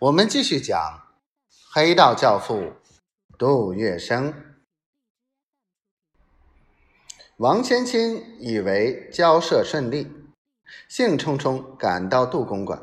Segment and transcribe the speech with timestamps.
[0.00, 0.78] 我们继续讲
[1.72, 2.72] 黑道教父
[3.36, 4.32] 杜月笙。
[7.38, 10.06] 王先清以为交涉顺利，
[10.88, 12.80] 兴冲冲赶到杜公馆，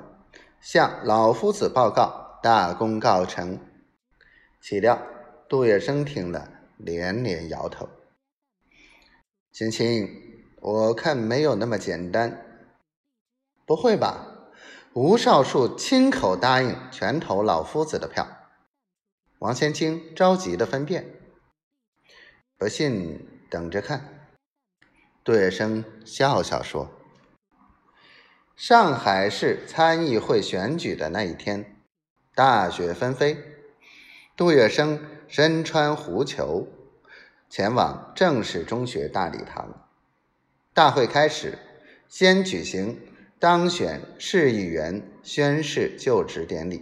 [0.60, 3.62] 向老夫子报告大功告成。
[4.60, 5.02] 岂料
[5.48, 7.88] 杜月笙听了，连连摇头
[9.54, 10.10] ：“青青，
[10.60, 12.46] 我看没有那么简单。
[13.66, 14.34] 不会吧？”
[14.96, 18.26] 吴少树亲口答应全投老夫子的票，
[19.40, 21.20] 王先清着急的分辨，
[22.58, 24.30] 不信等着看。
[25.22, 26.90] 杜月笙笑笑说
[28.56, 31.76] ：“上海市参议会选举的那一天，
[32.34, 33.38] 大雪纷飞，
[34.38, 36.70] 杜月笙身穿狐裘，
[37.50, 39.90] 前往正式中学大礼堂。
[40.74, 41.60] 大会开始，
[42.08, 42.98] 先举行。”
[43.46, 46.82] 当选市议员宣誓就职典礼，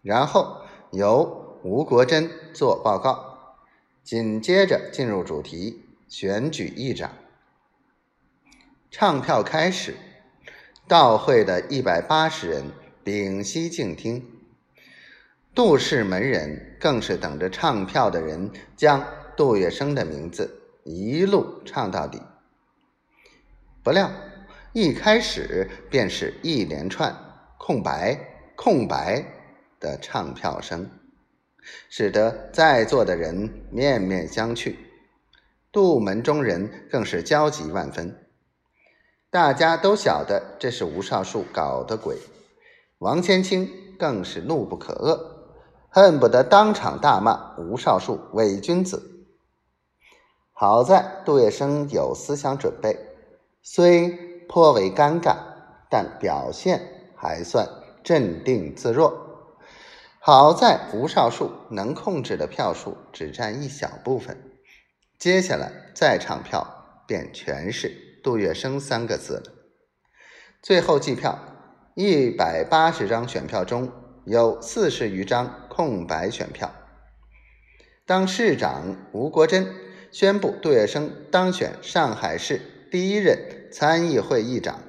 [0.00, 0.62] 然后
[0.92, 3.58] 由吴国桢做报告，
[4.02, 7.12] 紧接着进入主题，选举议长。
[8.90, 9.94] 唱票开始，
[10.88, 12.64] 到会的一百八十人
[13.04, 14.26] 屏息静听，
[15.54, 22.22] 杜氏门人更是等着唱票的人将杜月笙的名字一路唱到底。
[23.82, 24.10] 不料。
[24.74, 27.14] 一开始便是一连串
[27.58, 28.18] 空白、
[28.56, 29.24] 空白
[29.78, 30.90] 的唱票声，
[31.88, 34.74] 使得在座的人面面相觑。
[35.70, 38.26] 杜门中人更是焦急万分。
[39.30, 42.18] 大家都晓得这是吴少树搞的鬼，
[42.98, 45.20] 王千青更是怒不可遏，
[45.88, 49.24] 恨不得当场大骂吴少树伪君子。
[50.52, 52.98] 好在杜月笙有思想准备，
[53.62, 54.33] 虽。
[54.48, 55.36] 颇为尴尬，
[55.90, 56.80] 但表现
[57.16, 57.68] 还算
[58.02, 59.22] 镇定自若。
[60.18, 64.36] 好在吴少树能控制的票数只占一小部分，
[65.18, 69.52] 接下来再唱票便全是杜月笙三个字了。
[70.62, 71.38] 最后计票，
[71.94, 73.92] 一百八十张选票中
[74.24, 76.72] 有四十余张空白选票。
[78.06, 79.66] 当市长吴国桢
[80.10, 82.60] 宣布杜月笙当选上海市
[82.94, 83.68] 第一任。
[83.72, 84.80] 参议会议长，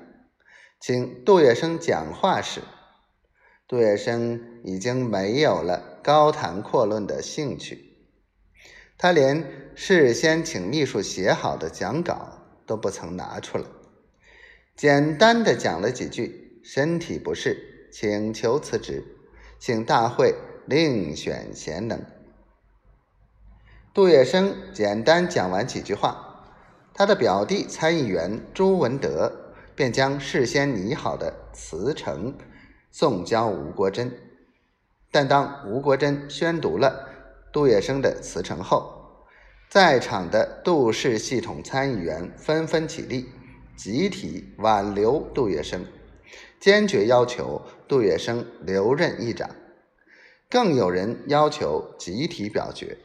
[0.79, 2.61] 请杜月笙讲话时，
[3.67, 7.97] 杜月笙已经没有了高谈阔论的兴趣。
[8.95, 13.65] 他连事先请秘书写好的讲稿都不曾拿出来，
[14.75, 19.03] 简单的讲了几句：“身体不适，请求辞职，
[19.57, 20.35] 请大会
[20.67, 22.05] 另选贤能。”
[23.95, 26.24] 杜月笙简单讲完几句话。
[26.97, 29.29] 他的表弟参议员朱文德
[29.75, 32.33] 便将事先拟好的辞呈
[32.89, 34.09] 送交吴国桢，
[35.11, 37.09] 但当吴国桢宣读了
[37.51, 39.25] 杜月笙的辞呈后，
[39.69, 43.25] 在场的杜氏系统参议员纷纷起立，
[43.75, 45.81] 集体挽留杜月笙，
[46.61, 49.49] 坚决要求杜月笙留任议长，
[50.49, 52.97] 更有人要求集体表决。